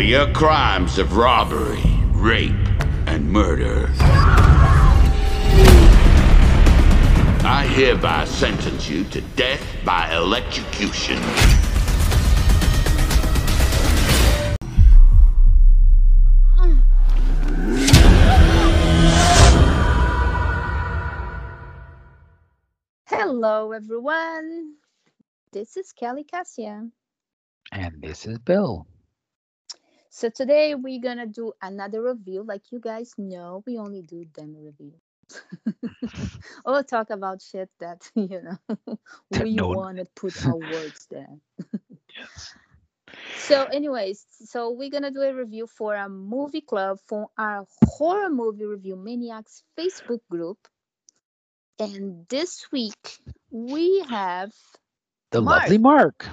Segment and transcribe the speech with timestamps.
[0.00, 2.54] for your crimes of robbery, rape,
[3.06, 3.86] and murder.
[7.44, 11.18] I hereby sentence you to death by electrocution.
[23.04, 24.76] Hello, everyone.
[25.52, 26.90] This is Kelly Kassia.
[27.70, 28.86] And this is Bill.
[30.10, 32.42] So today we're gonna do another review.
[32.42, 35.00] Like you guys know, we only do demo reviews.
[36.64, 38.98] or talk about shit that you know
[39.30, 41.38] we No- want to put our words there.
[42.16, 42.54] Yes.
[43.34, 48.28] So, anyways, so we're gonna do a review for a movie club for our horror
[48.30, 50.68] movie review maniacs Facebook group.
[51.78, 53.18] And this week
[53.50, 54.52] we have
[55.30, 55.72] The Mark.
[55.72, 56.28] lovely Mark.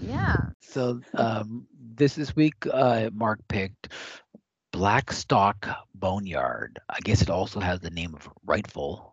[0.00, 3.88] yeah So um, this this week, uh, Mark picked
[4.72, 6.78] Blackstock Boneyard.
[6.88, 9.12] I guess it also has the name of Rightful,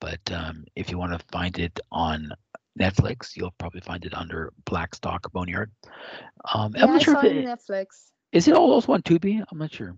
[0.00, 2.30] but um, if you want to find it on
[2.78, 5.70] Netflix, you'll probably find it under Blackstock Boneyard.
[6.54, 8.12] Um, yeah I'm I not sure saw if it Netflix.
[8.32, 9.44] is it also on Tubi.
[9.50, 9.96] I'm not sure.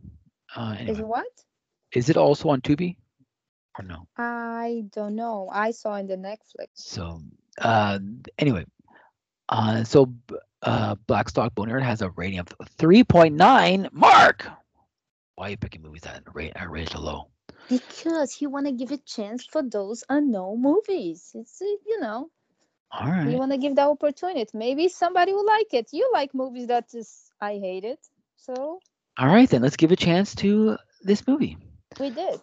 [0.55, 1.27] Uh, Is it what?
[1.93, 2.97] is it also on Tubi
[3.79, 4.07] or no?
[4.17, 5.49] I don't know.
[5.53, 6.69] I saw in the Netflix.
[6.75, 7.21] So
[7.61, 7.99] uh,
[8.39, 8.65] anyway,
[9.49, 10.13] uh, so
[10.63, 12.47] uh, Blackstock Boneyard has a rating of
[12.79, 13.93] 3.9.
[13.93, 14.49] Mark,
[15.37, 17.29] why are you picking movies that rate are rated low?
[17.69, 21.33] Because he want to give a chance for those unknown movies.
[21.35, 22.31] It's uh, you know
[22.93, 24.51] All you want to give the opportunity.
[24.55, 25.89] Maybe somebody will like it.
[25.93, 27.99] You like movies that is I hate it,
[28.37, 28.81] so
[29.19, 29.63] all right then.
[29.63, 31.59] Let's give a chance to this movie.
[31.99, 32.41] we did.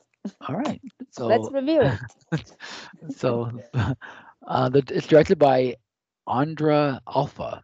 [0.47, 2.55] All right, so Let's review it.
[3.17, 3.49] so
[4.47, 5.75] uh, the, it's directed by
[6.27, 7.63] Andra Alpha,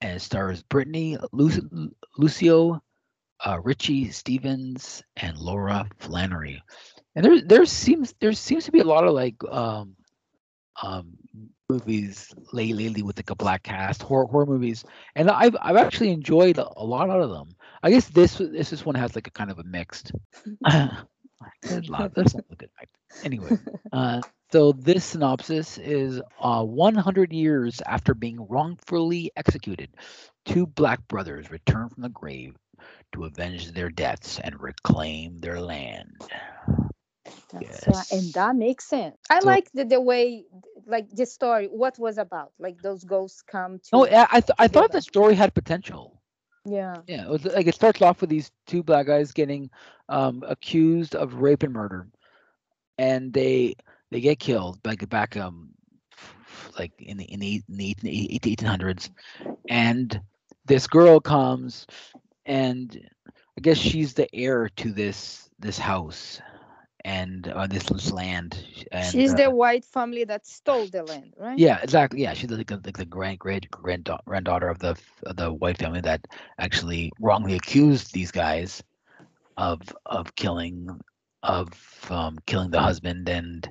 [0.00, 2.82] and stars Brittany Lu- Lucio,
[3.44, 6.62] uh, Richie Stevens, and Laura Flannery.
[7.14, 9.96] And there there seems there seems to be a lot of like um,
[10.82, 11.16] um,
[11.68, 14.84] movies lately with like a black cast horror horror movies,
[15.14, 17.54] and I've I've actually enjoyed a, a lot out of them.
[17.82, 20.12] I guess this this this one has like a kind of a mixed.
[21.62, 22.14] there's a lot.
[22.14, 22.70] There's some good.
[23.24, 23.58] Anyway,
[23.92, 24.20] uh,
[24.52, 29.90] so this synopsis is uh, 100 years after being wrongfully executed,
[30.44, 32.56] two black brothers return from the grave
[33.12, 36.16] to avenge their deaths and reclaim their land.
[37.52, 38.12] That's right.
[38.12, 39.16] And that makes sense.
[39.30, 40.44] I So- like the, the way,
[40.86, 42.52] like the story, what was about.
[42.58, 43.88] Like those ghosts come to.
[43.92, 46.20] No, I I, th- I thought the story had potential.
[46.64, 46.96] yeah.
[47.06, 49.70] Yeah, it was like it starts off with these two black guys getting
[50.08, 52.06] um, accused of rape and murder,
[52.98, 53.76] and they
[54.10, 55.70] they get killed back back um
[56.78, 59.10] like in the in the in the eighteen hundreds,
[59.68, 60.20] and
[60.66, 61.86] this girl comes,
[62.46, 62.96] and
[63.56, 66.40] I guess she's the heir to this this house
[67.04, 68.64] and uh, this, this land.
[68.92, 71.62] And, She's uh, the white family that stole the land, right?
[71.62, 72.22] yeah, exactly.
[72.22, 75.78] Yeah, she's like the, like the grand great grand granddaughter of the of the white
[75.78, 76.26] family that
[76.58, 78.82] actually wrongly accused these guys
[79.56, 80.88] of of killing
[81.42, 81.68] of
[82.10, 83.68] um, killing the husband and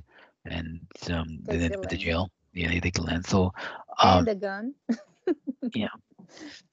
[0.50, 0.80] and
[1.12, 2.30] um the put to jail.
[2.53, 3.25] Yeah, they take the land.
[3.25, 3.52] So
[4.02, 4.75] um, And the gun.
[5.74, 5.88] Yeah.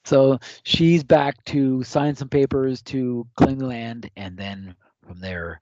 [0.04, 4.74] So she's back to sign some papers to claim the land, and then
[5.06, 5.60] from there,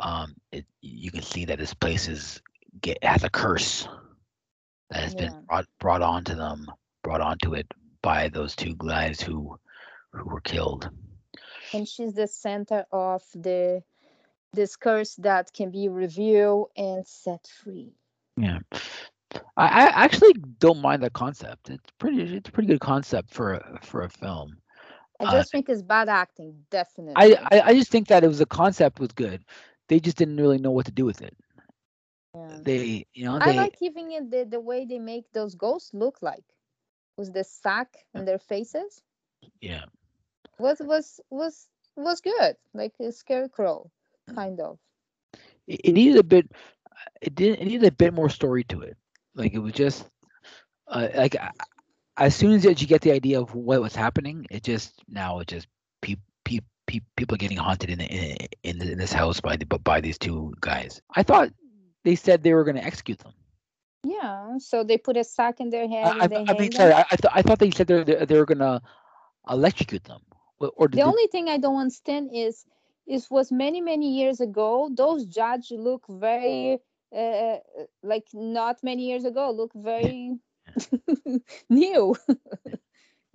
[0.00, 2.42] um, it, you can see that this place is
[2.80, 3.88] get has a curse
[4.90, 5.30] that has Yeah.
[5.30, 6.66] been brought brought onto them,
[7.02, 7.66] brought onto it
[8.02, 9.58] by those two guys who
[10.12, 10.90] who were killed.
[11.72, 13.82] and she's the center of the
[14.52, 17.92] this curse that can be revealed and set free.
[18.36, 18.60] Yeah.
[19.56, 21.70] I, I actually don't mind that concept.
[21.70, 22.22] It's pretty.
[22.36, 24.58] It's a pretty good concept for a, for a film.
[25.20, 27.14] I Uh, just think it's bad acting, definitely.
[27.16, 29.44] I, I I just think that it was the concept was good.
[29.88, 31.36] They just didn't really know what to do with it.
[32.34, 32.60] Yeah.
[32.62, 33.52] They, you know, I they.
[33.52, 36.44] like even it the, the way they make those ghosts look like.
[37.16, 39.02] with the sack and their faces
[39.60, 39.84] yeah.
[40.58, 43.90] was was was was good, like a scarecrow.
[44.34, 44.78] Kind of.
[45.66, 46.50] it, it needed a bit
[47.20, 48.96] it did it needed a bit more story to it.
[49.34, 50.06] Like it was just
[50.88, 51.52] uh, like I-
[52.16, 55.48] as soon as you get the idea of what was happening it just now it
[55.48, 55.68] just
[56.02, 59.66] peop, peop, peop, people getting haunted in the, in in, in this house by the
[59.66, 61.00] by these two guys.
[61.14, 61.50] I thought
[62.04, 63.32] they said they were going to execute them.
[64.04, 66.72] Yeah, so they put a sack in their head i, I, and they I mean
[66.72, 68.80] sorry I, I, th- I thought they said they were, they were going to
[69.48, 70.20] electrocute them.
[70.60, 72.64] Or, The they- only thing I don't understand is
[73.08, 74.90] is was many many years ago.
[74.94, 76.80] Those judge look very
[77.16, 77.58] uh,
[78.02, 79.50] like not many years ago.
[79.50, 80.38] Look very
[81.70, 82.16] new.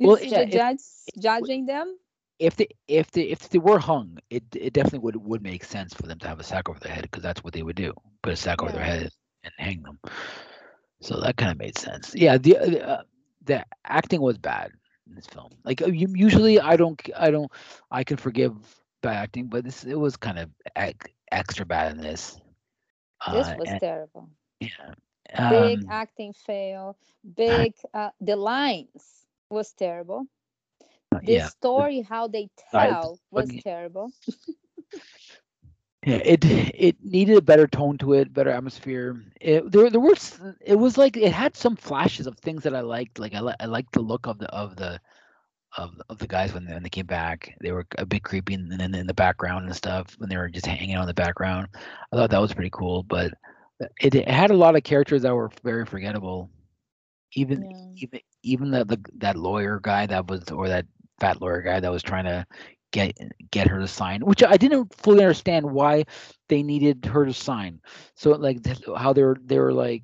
[0.02, 0.82] Well, is yeah, the it- judge
[1.20, 1.98] judging them?
[2.40, 5.94] if they if they if they were hung, it it definitely would would make sense
[5.94, 7.94] for them to have a sack over their head because that's what they would do.
[8.22, 9.10] Put a sack over their head
[9.44, 10.00] and hang them.
[11.02, 12.14] So that kind of made sense.
[12.16, 13.04] Yeah, the uh,
[13.44, 14.72] the acting was bad
[15.08, 15.52] in this film.
[15.64, 17.52] Like uh, usually, I don't I don't
[17.92, 22.40] I can forgive acting, but this it was kind of ex- extra bad in this.
[23.26, 24.30] This Uh, was and- terrible.
[24.60, 24.94] yeah.
[25.48, 26.98] Big Um, acting fail.
[27.36, 30.28] Big uh, the lines was terrible.
[31.14, 31.42] uh, The yeah.
[31.42, 33.64] story how they I- tell was okay.
[33.64, 34.12] terrible.
[36.06, 39.22] Yeah, it it needed a better tone to it, better atmosphere.
[39.40, 40.16] It, there there were
[40.62, 43.20] it was like it had some flashes of things that I liked.
[43.20, 45.00] Like I li- I liked the look of the of the
[45.78, 47.56] of of the guys when they, when they came back.
[47.62, 50.50] They were a bit creepy and then in the background and stuff when they were
[50.50, 51.68] just hanging out in the background.
[52.12, 53.32] I thought that was pretty cool, but
[54.02, 56.50] it, it had a lot of characters that were very forgettable.
[57.36, 57.94] Even Yeah.
[57.98, 60.86] even even the, the that lawyer guy that was or that
[61.20, 62.46] fat lawyer guy that was trying to
[62.92, 63.16] get
[63.52, 66.06] get her to sign, which I didn't fully understand why
[66.50, 67.80] they needed her to sign.
[68.16, 68.60] So like
[68.98, 70.04] how they were they were like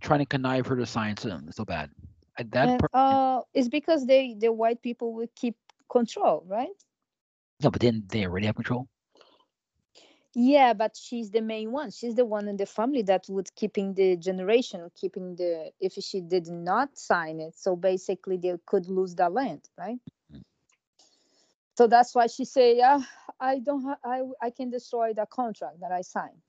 [0.00, 1.90] trying to connive her to sign so so bad.
[2.38, 5.56] I- That And, part, uh, it's because they the white people will keep
[5.90, 6.76] control, right?
[7.62, 8.88] no, but then they already have control.
[10.34, 11.90] Yeah, but she's the main one.
[11.90, 16.20] She's the one in the family that would keeping the generation, keeping the if she
[16.20, 17.56] did not sign it.
[17.56, 19.98] So basically they could lose the land, right?
[20.32, 20.42] Mm.
[21.76, 23.00] So that's why she say, yeah,
[23.40, 26.42] I don't ha- I I can destroy the contract that I signed.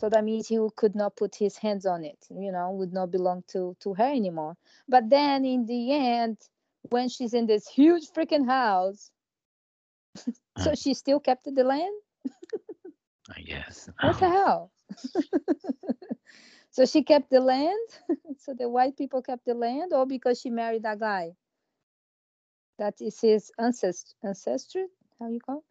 [0.00, 3.10] So that means he could not put his hands on it, you know, would not
[3.10, 4.56] belong to to her anymore.
[4.88, 6.38] But then in the end,
[6.88, 9.10] when she's in this huge freaking house,
[10.56, 11.94] so she still kept the land.
[13.36, 13.90] I guess.
[14.00, 14.72] What the hell?
[16.70, 17.88] so she kept the land.
[18.38, 21.32] so the white people kept the land, or because she married that guy.
[22.78, 24.86] That is his ancest ancestry.
[25.20, 25.58] How you call?
[25.58, 25.64] it?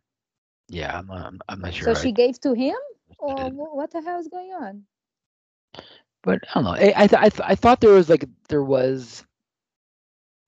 [0.70, 1.88] Yeah, I'm not, I'm- I'm not sure.
[1.88, 2.78] So I she gave to him,
[3.20, 4.86] or what the hell is going on?
[6.24, 6.72] but I don't know.
[6.72, 9.26] I I, th- I, th- I thought there was like there was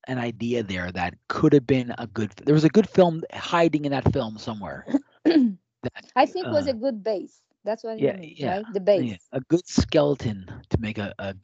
[0.07, 2.31] an idea there that could have been a good.
[2.45, 4.85] There was a good film hiding in that film somewhere.
[5.83, 7.41] That, I think was uh, a good base.
[7.63, 8.65] That's what yeah, mean, yeah, right?
[8.73, 9.11] The base.
[9.11, 11.35] yeah, a good skeleton to make a a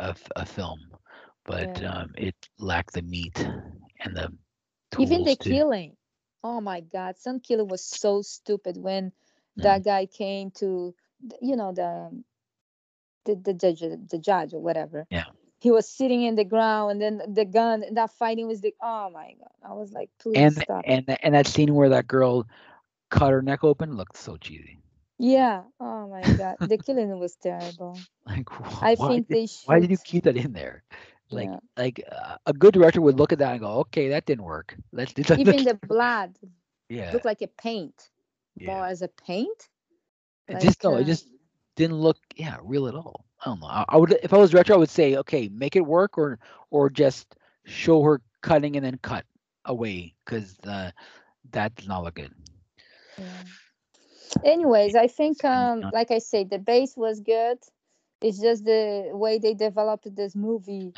[0.00, 0.80] a a film,
[1.44, 1.90] but Yeah.
[1.90, 3.38] um, it lacked the meat
[4.00, 4.30] and the
[4.96, 5.96] Even the tools to- killing.
[6.42, 9.12] Oh my God, some killing was so stupid when.
[9.56, 10.94] That guy came to,
[11.40, 12.10] you know, the
[13.24, 15.06] the the judge, the judge or whatever.
[15.10, 15.24] Yeah.
[15.58, 18.74] He was sitting in the ground, and then the gun, that fighting was the.
[18.80, 20.84] Oh my God, I was like, please and stop.
[20.86, 22.46] and and that scene where that girl
[23.10, 24.78] cut her neck open looked so cheesy.
[25.18, 25.62] yeah.
[25.80, 27.98] Oh my God, the killing was terrible.
[28.26, 29.66] Like wh- I think did, they should.
[29.66, 30.82] why did you keep that in there?
[31.30, 31.58] Like yeah.
[31.76, 34.76] like uh, a good director would look at that and go, okay, that didn't work.
[34.92, 35.38] Let's do that.
[35.46, 36.36] Even the blood
[36.88, 38.10] yeah, looked like a paint,
[38.60, 38.88] more yeah.
[38.88, 39.68] as a paint.
[40.48, 41.26] It just no, like, it uh, just
[41.76, 43.24] didn't look yeah real at all.
[43.40, 43.66] I don't know.
[43.66, 46.38] I, I would if I was director, I would say okay, make it work or
[46.70, 49.24] or just show her cutting and then cut
[49.64, 50.90] away because uh,
[51.52, 52.32] that not look good.
[53.18, 53.42] Yeah.
[54.44, 57.58] Anyways, I think um like I said, the base was good.
[58.20, 60.92] It's just the way they developed this movie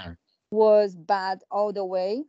[0.51, 2.25] was bad all the way.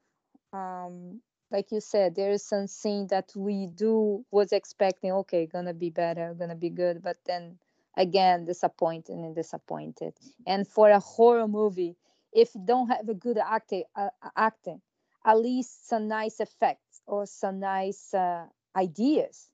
[0.54, 5.90] Um like you said, there is something that we do was expecting, okay, gonna be
[5.90, 7.58] better, gonna be good, but then
[7.98, 10.14] again disappointed and disappointed.
[10.48, 11.96] And for a horror movie,
[12.34, 14.82] if you don't have a good acting, uh, acting,
[15.26, 19.50] at least some nice effects or some nice uh, ideas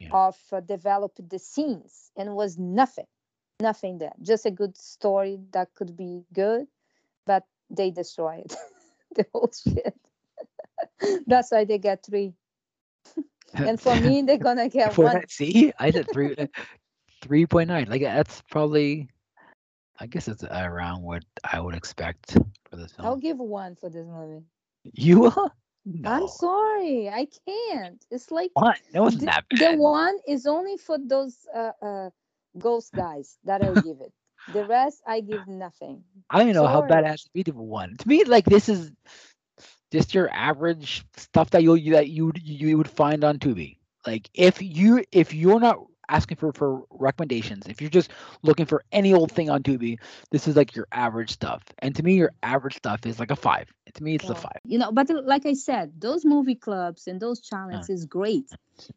[0.00, 0.10] Yeah.
[0.12, 3.06] of uh, develop the scenes and was nothing
[3.60, 6.66] nothing there just a good story that could be good
[7.26, 8.50] but they destroyed
[9.16, 9.96] the whole shit
[11.26, 12.34] that's why they get three
[13.64, 16.34] and for me they're gonna get For one that- see, I said three
[17.22, 17.86] three point nine.
[17.88, 19.08] Like that's probably,
[19.98, 22.36] I guess it's around what I would expect
[22.70, 23.06] for this film.
[23.06, 24.44] i'll give one for this movie
[24.92, 25.50] You will?
[25.84, 26.10] No.
[26.10, 28.78] i'm sorry i can't it's like What?
[28.92, 32.10] No, it's the, not the one is only for those uh, uh
[32.58, 34.12] ghost guys that i give it
[34.48, 36.82] the rest i give nothing I don't know how Sorry.
[36.82, 37.96] bad it has to be to one.
[37.98, 38.92] To me, like this is
[39.92, 43.76] just your average stuff that you that you would you would find on Tubi.
[44.06, 48.10] Like if you if you're not asking for for recommendations, if you're just
[48.42, 49.98] looking for any old thing on Tubi,
[50.30, 51.62] this is like your average stuff.
[51.80, 53.68] And to me, your average stuff is like a five.
[53.94, 54.58] To me, it's a five.
[54.64, 58.48] you know but like i said those movie clubs and those challenges is great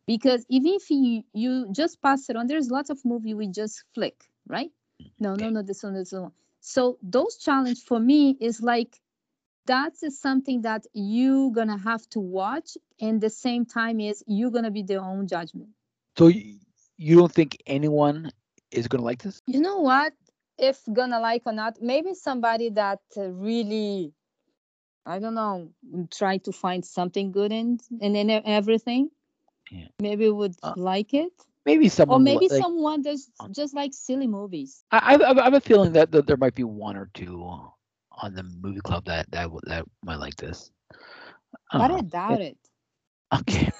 [0.08, 3.84] because even if you you just pass it on there's lots of movie we just
[3.94, 4.72] flick right
[5.20, 9.02] no no no this one this one so those challenge for me is like
[9.66, 14.52] That's is something that you're gonna have to watch, and the same time is you're
[14.52, 15.70] gonna be their own judgment.
[16.18, 16.60] So you,
[16.98, 18.32] you don't think anyone
[18.72, 19.42] is gonna like this?
[19.48, 20.14] You know what?
[20.58, 24.14] If gonna like or not, maybe somebody that uh, really,
[25.06, 25.72] I don't know,
[26.12, 29.10] try to find something good in and in everything.
[29.72, 29.88] Yeah.
[30.00, 31.34] Maybe would Uh, like it.
[31.66, 32.24] Maybe Or someone.
[32.24, 34.84] li- maybe like, someone that's um, just like silly movies.
[34.92, 37.44] I, I, I have a feeling that, that there might be one or two
[38.22, 40.72] on the movie club that that that might like this.
[41.72, 42.58] I But don't I doubt it.
[43.34, 43.72] Okay.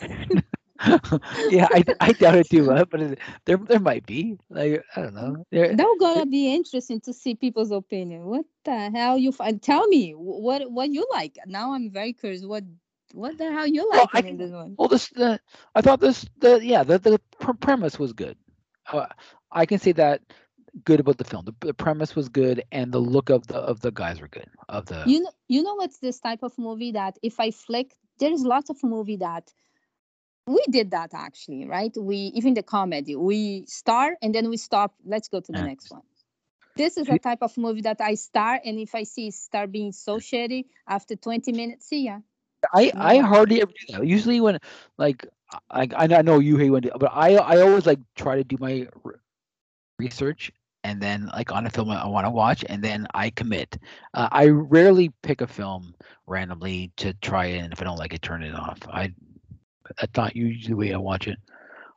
[1.50, 2.72] yeah, I I doubt it too.
[2.72, 5.46] uh, But it, there there might be like I don't know.
[5.52, 8.26] There, That gonna be interesting to see people's opinion.
[8.26, 9.62] What the hell you find?
[9.62, 11.38] Tell me what what you like.
[11.48, 12.46] Now I'm very curious.
[12.46, 12.64] What
[13.14, 14.78] what the hell you like I in this one?
[14.78, 15.40] well, this the
[15.76, 17.20] I thought this the yeah the the
[17.60, 18.38] premise was good.
[18.92, 19.08] Uh,
[19.52, 20.22] I can see that
[20.84, 21.46] good about the film.
[21.46, 24.50] The, the premise was good, and the look of the of the guys were good.
[24.70, 27.96] Of the You know you know what's this type of movie that if I flick,
[28.20, 29.52] there's lots of movie that
[30.48, 31.96] we did that actually, right?
[31.98, 34.96] We even the comedy we start and then we stop.
[35.06, 35.64] Let's go to the Yeah.
[35.64, 36.04] next one.
[36.76, 39.92] This is a type of movie that I start, and if I see start being
[39.92, 42.20] so shitty after 20 minutes, see ya.
[42.74, 44.08] I I hardly ever do that.
[44.08, 44.60] Usually when
[44.98, 45.26] like
[45.70, 48.88] I I know you hate when, but I I always like try to do my
[50.00, 50.52] research
[50.86, 53.78] and then like on a film I want to watch and then I commit.
[54.14, 55.96] Uh, I rarely pick a film
[56.28, 58.78] randomly to try it and if I don't like it, turn it off.
[58.88, 59.14] I
[60.00, 61.40] that's not usually the way I watch it.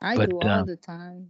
[0.01, 1.29] I But, do all uh, the time.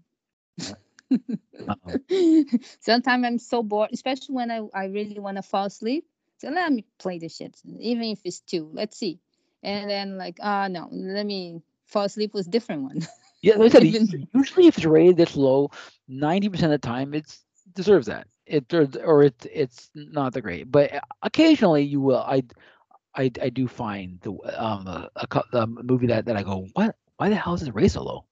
[2.80, 6.06] Sometimes I'm so bored, especially when I, I really want to fall asleep.
[6.38, 8.70] So let me play the shit, even if it's two.
[8.74, 9.20] Let's see.
[9.64, 13.02] And then like, ah no, let me fall asleep with different one.
[13.42, 15.72] Yeah, like I said, usually if it's rated this low,
[16.08, 18.28] ninety percent of the time it's deserves that.
[18.46, 22.18] It deserves- or it's it's not that great, but uh, occasionally you will.
[22.20, 22.44] I
[23.16, 26.96] I I do find the um a, a, a movie that that I go what
[27.18, 28.26] why the hell is this rated so low?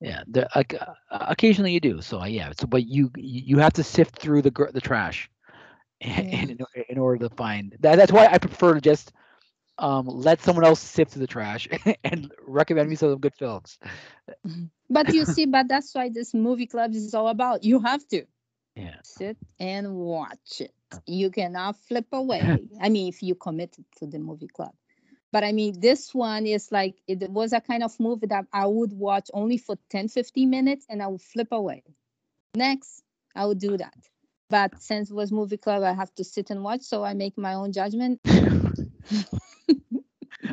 [0.00, 2.00] Yeah, the, like uh, occasionally you do.
[2.00, 5.30] So uh, yeah, so but you you have to sift through the the trash,
[6.00, 6.46] and Yeah.
[6.50, 7.96] in, in order to find that.
[7.96, 9.12] That's why I prefer to just
[9.78, 11.68] um let someone else sift through the trash
[12.04, 13.78] and recommend me some good films.
[14.90, 17.64] but you see, but that's why this movie club is all about.
[17.64, 18.24] You have to
[18.76, 18.96] Yeah.
[19.02, 20.74] sit and watch it.
[20.92, 20.98] Uh.
[21.06, 22.42] You cannot flip away.
[22.82, 24.72] I mean, if you committed to the movie club.
[25.32, 28.66] But I mean, this one is like, it was a kind of movie that I
[28.66, 31.82] would watch only for 10, 15 minutes and I would flip away.
[32.54, 33.02] Next,
[33.34, 33.96] I would do that.
[34.48, 36.82] But since it was movie club, I have to sit and watch.
[36.82, 38.20] So I make my own judgment.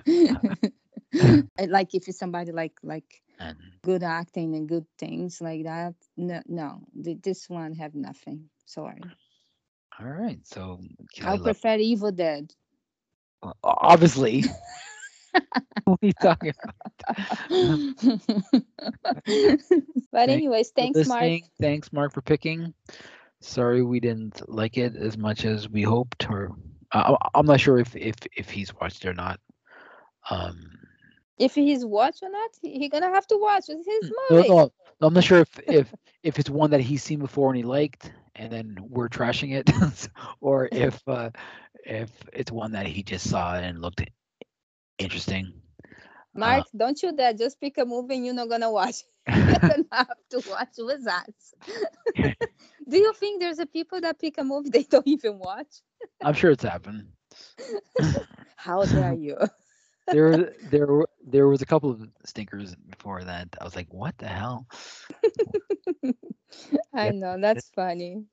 [1.59, 5.95] I like if it's somebody like like And good acting and good things like that.
[6.17, 8.49] No, no, this one have nothing.
[8.65, 9.01] Sorry.
[9.99, 10.79] all right, so
[11.23, 12.53] I love- prefer Evil Dead.
[13.43, 14.43] o- obviously.
[15.85, 16.53] what are you talking
[20.11, 21.41] but anyways, thanks, Mark.
[21.59, 22.73] Thanks, Mark, for picking.
[23.39, 26.51] Sorry we didn't like it as much as we hoped, or
[26.91, 29.39] uh, I- I'm not sure if if if he's watched it or not.
[30.29, 30.77] Um,
[31.41, 33.65] If he's watch or not, he, gonna have to watch.
[33.67, 34.49] It's his no, movie.
[34.49, 34.71] no,
[35.01, 35.93] no, I'm not sure if if
[36.23, 39.69] if it's one that he's seen before and he liked, and then we're trashing it,
[40.39, 41.31] or if uh,
[41.83, 44.03] if it's one that he just saw and looked
[44.99, 45.51] interesting.
[46.35, 49.03] Mark, don't you dare just pick a movie and you're not gonna watch.
[49.27, 51.53] You're gonna have to watch with us.
[52.89, 55.81] Do you think there's a people that pick a movie they don't even watch?
[56.23, 57.07] I'm sure it's happened.
[58.55, 59.37] How dare you?
[60.11, 60.87] there there
[61.25, 63.49] there was a couple of stinkers before that.
[63.59, 64.67] I was like, what the hell?
[66.93, 68.25] I know that's funny.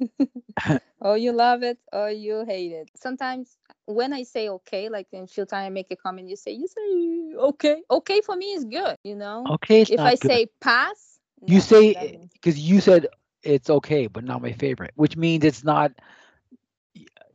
[1.00, 2.90] oh, you love it or you hate it.
[2.96, 6.52] Sometimes when I say okay, like in few time I make a comment, you say
[6.52, 7.82] you say okay.
[7.90, 9.50] Okay for me is good, you know.
[9.54, 10.40] Okay, if I good.
[10.40, 13.06] say pass, you no, say because you said
[13.42, 15.92] it's okay, but not my favorite, which means it's not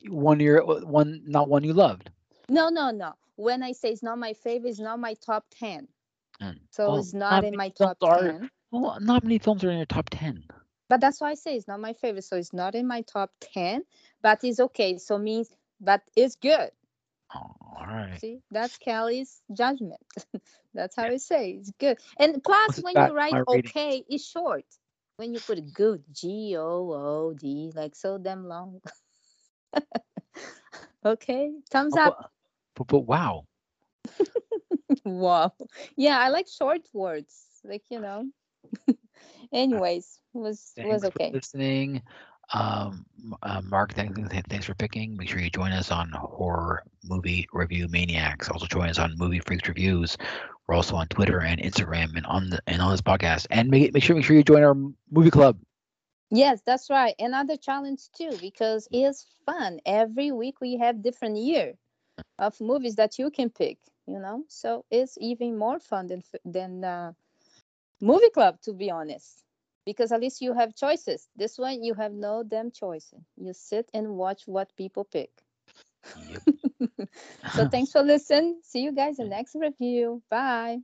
[0.09, 2.09] one you're one not one you loved.
[2.49, 3.13] no, no, no.
[3.39, 5.87] When I say it's not my favorite, it's not my top ten.
[6.41, 6.59] Mm.
[6.71, 8.49] So Well, it's not not in my top are- ten.
[8.71, 10.43] Well, not many films are in your top ten.
[10.89, 12.25] But that's why I say it's not my favorite.
[12.25, 13.83] So it's not in my top ten,
[14.21, 14.97] but it's okay.
[14.97, 15.49] So means
[15.81, 16.71] but it's good.
[17.35, 18.19] Oh, all right.
[18.19, 20.01] See, that's Kelly's judgment.
[20.73, 21.97] that's how I say it's good.
[22.19, 24.65] And plus, What's when you write okay, it's short.
[25.17, 28.81] When you put good, G O O D, like so damn long.
[31.05, 32.17] okay, thumbs Oh, up.
[32.17, 32.31] but,
[32.79, 33.45] but, but wow,
[35.05, 35.53] wow.
[35.95, 37.35] Yeah, I like short words.
[37.63, 38.29] Like you know.
[39.51, 41.31] Anyways, it was was thanks for okay.
[41.33, 42.01] listening.
[42.51, 43.05] Um,
[43.43, 44.19] uh, Mark, thanks,
[44.49, 45.15] thanks for picking.
[45.15, 48.49] Make sure you join us on Horror Movie Review Maniacs.
[48.49, 50.17] Also join us on Movie Freaks Reviews.
[50.67, 53.47] We're also on Twitter and Instagram and on the and on this podcast.
[53.51, 54.75] And make make sure make sure you join our
[55.11, 55.59] movie club.
[56.31, 57.15] Yes, that's right.
[57.19, 59.79] Another challenge too, because it's fun.
[59.85, 61.73] Every week we have different year
[62.37, 63.77] of movies that you can pick.
[64.05, 67.13] You know, so it's even more fun than than uh,
[68.01, 69.43] movie club, to be honest.
[69.85, 71.27] Because at least you have choices.
[71.35, 73.13] This one you have no damn choice.
[73.35, 75.31] You sit and watch what people pick.
[76.15, 76.43] Yep.
[77.47, 78.59] so thanks for listening.
[78.63, 80.21] See you guys in the next review.
[80.29, 80.77] Bye.